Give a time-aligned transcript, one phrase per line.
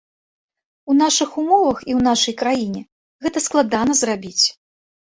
[0.91, 2.81] У нашых умовах і ў нашай краіне
[3.27, 4.45] гэта складана зрабіць.